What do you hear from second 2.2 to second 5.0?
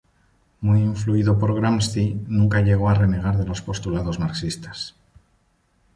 nunca llegó a renegar de los postulados marxistas.